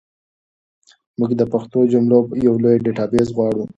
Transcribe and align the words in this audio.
موږ 1.19 1.31
د 1.39 1.41
پښتو 1.51 1.79
جملو 1.91 2.19
یو 2.45 2.53
لوی 2.63 2.77
ډیټابیس 2.85 3.27
غواړو. 3.35 3.63